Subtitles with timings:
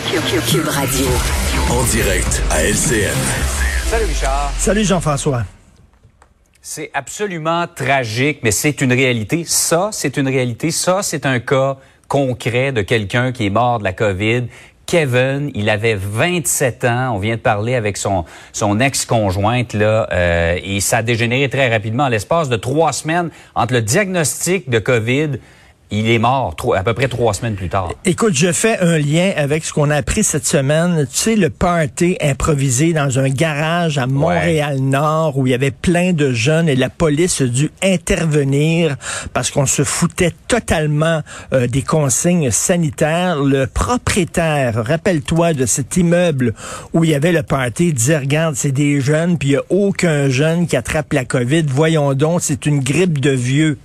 [0.00, 1.06] Cube Radio.
[1.70, 3.16] En direct à LCN.
[3.84, 4.52] Salut Richard.
[4.56, 5.42] Salut Jean-François.
[6.62, 9.42] C'est absolument tragique, mais c'est une réalité.
[9.44, 10.70] Ça, c'est une réalité.
[10.70, 14.44] Ça, c'est un cas concret de quelqu'un qui est mort de la COVID.
[14.86, 17.16] Kevin, il avait 27 ans.
[17.16, 21.68] On vient de parler avec son, son ex-conjointe là, euh, et ça a dégénéré très
[21.68, 22.04] rapidement.
[22.04, 25.40] En l'espace de trois semaines, entre le diagnostic de COVID
[25.90, 27.92] il est mort à peu près trois semaines plus tard.
[28.04, 31.06] Écoute, je fais un lien avec ce qu'on a appris cette semaine.
[31.10, 36.12] Tu sais, le party improvisé dans un garage à Montréal-Nord où il y avait plein
[36.12, 38.96] de jeunes et la police a dû intervenir
[39.32, 43.42] parce qu'on se foutait totalement euh, des consignes sanitaires.
[43.42, 46.54] Le propriétaire, rappelle-toi de cet immeuble
[46.92, 49.62] où il y avait le party, disait, regarde, c'est des jeunes, puis il n'y a
[49.70, 51.64] aucun jeune qui attrape la COVID.
[51.68, 53.78] Voyons donc, c'est une grippe de vieux.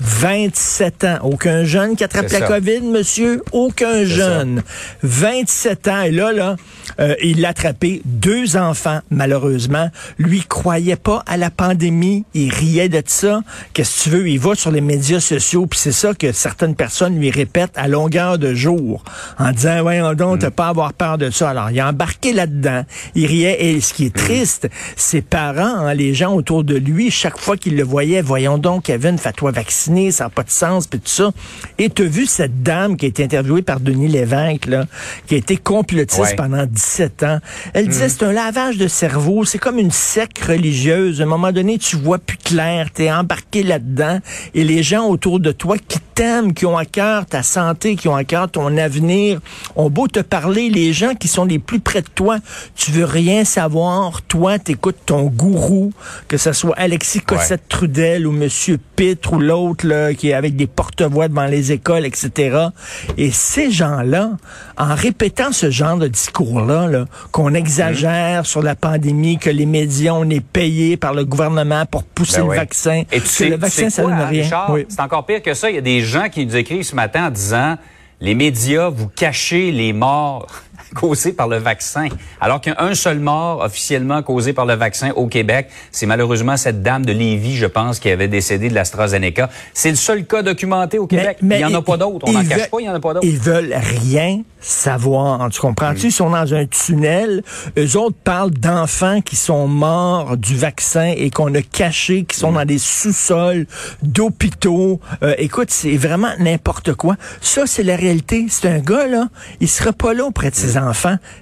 [0.00, 1.18] 27 ans.
[1.22, 3.42] Aucun jeune qui attrape la COVID, monsieur.
[3.52, 4.62] Aucun jeune.
[5.02, 6.02] 27 ans.
[6.02, 6.56] Et là, là,
[7.00, 9.90] euh, il l'a attrapé deux enfants, malheureusement.
[10.18, 12.24] Lui croyait pas à la pandémie.
[12.34, 13.42] Il riait de ça.
[13.72, 14.28] Qu'est-ce que tu veux?
[14.28, 17.88] Il va sur les médias sociaux, puis c'est ça que certaines personnes lui répètent à
[17.88, 19.04] longueur de jour,
[19.38, 20.52] en disant, voyons donc, t'as mm.
[20.52, 21.50] pas à avoir peur de ça.
[21.50, 22.84] Alors, il a embarqué là-dedans.
[23.14, 23.64] Il riait.
[23.64, 24.20] Et ce qui est mm.
[24.20, 28.58] triste, ses parents, hein, les gens autour de lui, chaque fois qu'ils le voyaient, voyons
[28.58, 31.30] donc, Kevin, fais-toi vacciner, ça n'a pas de sens, puis tout ça.
[31.78, 34.84] Et tu as vu cette dame qui a été interviewée par Denis Lévesque, là,
[35.26, 37.38] qui a été complotiste pendant 17 ans.
[37.72, 38.10] Elle disait, mm.
[38.10, 41.20] c'est un lavage de cerveau, c'est comme une secte religieuse.
[41.20, 44.18] À un moment donné, tu vois plus clair, tu es embarqué là-dedans,
[44.54, 48.08] et les gens autour de toi qui t'aiment, qui ont à cœur ta santé, qui
[48.08, 49.40] ont à cœur ton avenir,
[49.76, 52.38] ont beau te parler, les gens qui sont les plus près de toi,
[52.74, 55.92] tu veux rien savoir, toi, t'écoutes ton gourou,
[56.28, 61.28] que ce soit Alexis Cossette-Trudel ou Monsieur Pitre ou l'autre qui est avec des porte-voix
[61.28, 62.68] devant les écoles, etc.
[63.16, 64.30] Et ces gens-là,
[64.78, 68.44] en répétant ce genre de discours-là, -là, qu'on exagère mmh.
[68.44, 72.48] sur la pandémie, que les médias, on est payés par le gouvernement pour pousser ben
[72.48, 74.48] le vaccin, Et que le vaccin, ça donne rien.
[74.88, 75.70] C'est encore pire que ça.
[75.70, 77.76] Il y a des gens qui nous écrivent ce matin en disant
[78.20, 80.62] les médias, vous cachez les morts
[80.94, 82.08] causés par le vaccin.
[82.40, 86.06] Alors qu'il y a un seul mort officiellement causé par le vaccin au Québec, c'est
[86.06, 89.50] malheureusement cette dame de Lévis, je pense, qui avait décédé de l'AstraZeneca.
[89.72, 91.38] C'est le seul cas documenté au Québec.
[91.42, 92.26] Mais, il n'y en a pas d'autres.
[92.28, 93.26] On n'en cache pas, il n'y en a pas d'autres.
[93.26, 95.48] Ils veulent rien savoir.
[95.50, 96.06] Tu comprends-tu?
[96.06, 97.42] Ils sont dans un tunnel.
[97.78, 102.52] Eux autres parlent d'enfants qui sont morts du vaccin et qu'on a cachés, qui sont
[102.52, 102.54] mm.
[102.54, 103.66] dans des sous-sols
[104.02, 105.00] d'hôpitaux.
[105.22, 107.16] Euh, écoute, c'est vraiment n'importe quoi.
[107.40, 108.46] Ça, c'est la réalité.
[108.48, 109.28] C'est un gars, là,
[109.60, 110.83] il sera pas là auprès de ses mm.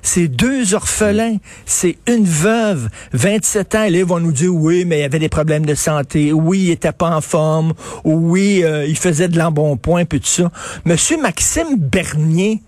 [0.02, 1.36] C'est deux orphelins.
[1.66, 2.88] C'est une veuve.
[3.12, 6.32] 27 ans, ils vont nous dire, oui, mais il avait des problèmes de santé.
[6.32, 7.72] Oui, il était pas en forme.
[8.04, 10.50] Oui, euh, il faisait de l'embonpoint, puis tout ça.
[10.84, 12.62] Monsieur Maxime Bernier,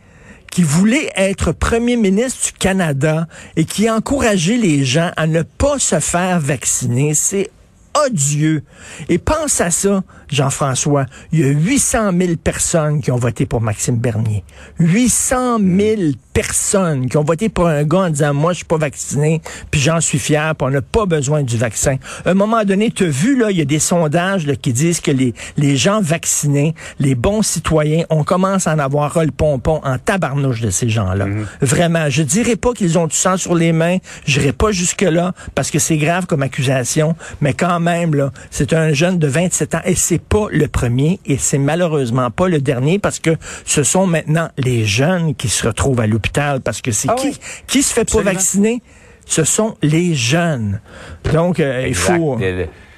[0.51, 5.81] qui voulait être premier ministre du Canada et qui encourageait les gens à ne pas
[5.81, 7.51] se faire vacciner, c'est
[8.07, 8.63] odieux.
[9.09, 11.07] Et pense à ça, Jean-François.
[11.33, 14.45] Il y a 800 000 personnes qui ont voté pour Maxime Bernier.
[14.79, 16.01] 800 000
[16.33, 19.41] personnes qui ont voté pour un gars en disant, moi, je suis pas vacciné,
[19.71, 21.97] puis j'en suis fier, puis on n'a pas besoin du vaccin.
[22.25, 24.73] À un moment donné, tu as vu, là, il y a des sondages là, qui
[24.73, 29.31] disent que les, les gens vaccinés, les bons citoyens, on commence à en avoir le
[29.31, 31.27] pompon en tabarnouche de ces gens-là.
[31.27, 31.47] Mhm.
[31.61, 32.11] Vraiment.
[32.11, 33.99] Je dirais pas qu'ils ont du sang sur les mains.
[34.27, 38.73] Je n'irai pas jusque-là, parce que c'est grave comme accusation, mais quand même, là, c'est
[38.73, 42.61] un jeune de 27 ans, et c'est pas le premier, et c'est malheureusement pas le
[42.61, 43.31] dernier, parce que
[43.65, 47.39] ce sont maintenant les jeunes qui se retrouvent à l'hôpital parce que c'est ah qui
[47.67, 48.83] qui se fait pas vacciner?
[49.27, 50.81] Ce sont les jeunes.
[51.33, 52.39] Donc euh, il faut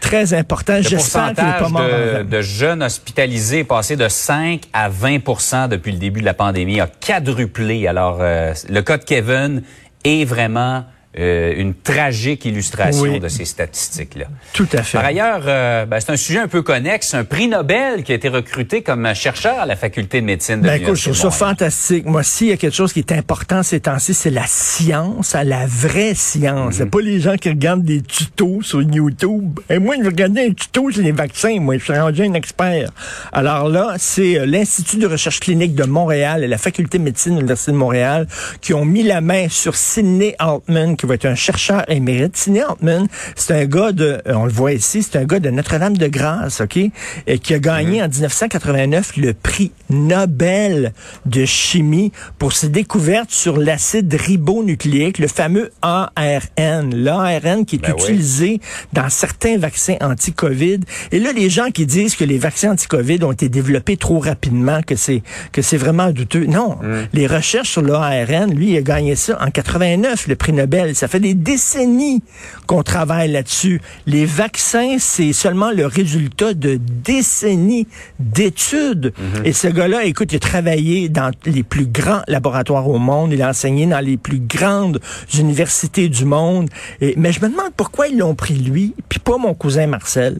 [0.00, 0.80] très important.
[0.80, 1.82] J'espère qu'il n'est pas mort.
[1.82, 6.34] De, de jeunes hospitalisés est passé de 5 à 20% depuis le début de la
[6.34, 7.86] pandémie, a quadruplé.
[7.86, 9.62] Alors euh, le cas de Kevin
[10.04, 10.84] est vraiment
[11.18, 14.26] euh, une tragique illustration de ces statistiques-là.
[14.52, 14.98] Tout à fait.
[14.98, 18.14] Par ailleurs, euh, ben, c'est un sujet un peu connexe, un prix Nobel qui a
[18.14, 21.30] été recruté comme chercheur à la faculté de médecine de ben, écoute, je trouve ça
[21.30, 22.04] fantastique.
[22.04, 25.66] Moi, s'il y a quelque chose qui est important ces temps-ci, c'est la science, la
[25.66, 26.74] vraie science.
[26.74, 26.90] C'est mhm.
[26.90, 29.58] pas les gens qui regardent des tutos sur YouTube.
[29.70, 31.58] Et moi, je regardais un tuto sur les vaccins.
[31.60, 32.90] Moi, je suis rendu un expert.
[33.32, 37.32] Alors là, c'est euh, l'Institut de recherche clinique de Montréal et la faculté de médecine
[37.32, 38.26] de l'Université de Montréal
[38.60, 42.36] qui ont mis la main sur Sidney Altman, qui va être un chercheur émérite.
[42.36, 46.60] Sidney Altman, c'est un gars de, on le voit ici, c'est un gars de Notre-Dame-de-Grâce,
[46.60, 46.78] OK?
[47.26, 50.92] Et qui a gagné en 1989 le prix Nobel
[51.26, 56.94] de chimie pour ses découvertes sur l'acide ribonucléique, le fameux ARN.
[56.94, 58.02] L'ARN qui est Ben oui.
[58.02, 58.60] utilisé
[58.92, 60.80] dans certains vaccins anti-COVID.
[61.12, 64.80] Et là, les gens qui disent que les vaccins anti-COVID ont été développés trop rapidement,
[64.82, 66.46] que c'est que c'est vraiment douteux.
[66.46, 66.78] Non,
[67.12, 70.95] les recherches sur l'ARN, lui, il a gagné ça en 89, le prix Nobel.
[70.96, 72.22] Ça fait des décennies
[72.66, 73.80] qu'on travaille là-dessus.
[74.06, 77.86] Les vaccins, c'est seulement le résultat de décennies
[78.18, 79.12] d'études.
[79.44, 83.32] Et ce gars-là, écoute, il a travaillé dans les plus grands laboratoires au monde.
[83.32, 85.00] Il a enseigné dans les plus grandes
[85.34, 86.70] universités du monde.
[87.00, 90.38] Et, mais je me demande pourquoi ils l'ont pris lui, puis pas mon cousin Marcel.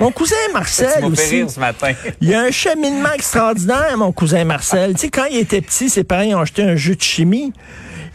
[0.00, 1.36] Mon cousin Marcel aussi.
[1.36, 1.92] rire ce matin.
[2.20, 4.94] Il a un cheminement extraordinaire, mon cousin Marcel.
[4.94, 7.52] tu sais, quand il était petit, ses parents ont acheté un jeu de chimie.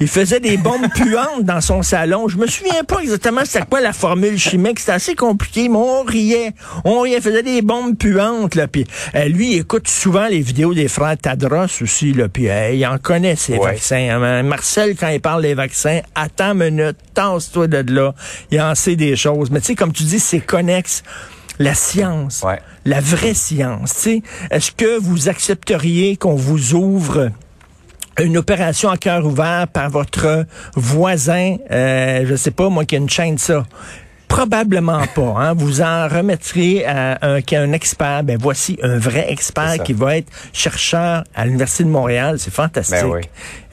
[0.02, 2.28] Il faisait des bombes puantes dans son salon.
[2.28, 4.80] Je me souviens pas exactement c'était quoi la formule chimique.
[4.80, 6.54] C'était assez compliqué, mais on riait.
[6.84, 8.56] On riait, il faisait des bombes puantes.
[8.56, 8.68] Là.
[8.68, 12.14] Puis, euh, lui, il écoute souvent les vidéos des frères Tadros aussi.
[12.14, 12.28] Là.
[12.28, 13.74] Puis, euh, il en connaît ces Ouais.
[13.74, 14.20] vaccins.
[14.22, 14.44] hein.
[14.44, 18.14] Marcel, quand il parle des vaccins, attends une minute, tasse-toi de là.
[18.50, 19.52] Il en sait des choses.
[19.52, 21.04] Mais tu sais, comme tu dis, c'est connexe.
[21.60, 22.60] La science, Ouais.
[22.86, 23.94] la vraie science.
[23.94, 24.22] tu sais.
[24.50, 27.30] Est-ce que vous accepteriez qu'on vous ouvre
[28.20, 32.98] une opération à cœur ouvert par votre voisin, euh, je sais pas, moi qui a
[33.00, 33.64] une chaîne de ça?
[34.28, 35.34] Probablement pas.
[35.38, 35.54] Hein?
[35.56, 38.24] Vous en remettriez à un, un expert.
[38.24, 42.40] Ben voici un vrai C'est expert qui va être chercheur à l'Université de Montréal.
[42.40, 42.96] C'est fantastique.
[43.02, 43.22] Ben oui.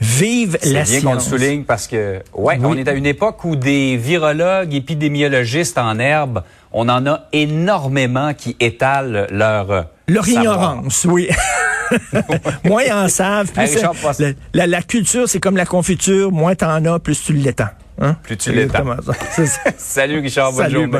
[0.00, 1.28] Vive C'est la bien qu'on le science.
[1.30, 2.64] souligne parce que, ouais, Oui.
[2.64, 6.42] on est à une époque où des virologues, épidémiologistes en herbe,
[6.72, 10.42] on en a énormément qui étalent leur euh, Leur savoir.
[10.42, 11.28] ignorance, oui.
[12.64, 13.82] moins ils en savent, plus Hey,
[14.18, 16.30] la, la- la culture, c'est comme la confiture.
[16.32, 17.68] Moins t'en as, plus tu l'étends.
[18.00, 18.16] Hein?
[18.22, 18.84] Plus tu l'étends.
[19.76, 20.86] Salut Richard, bonne Salut, journée.
[20.86, 20.96] bonne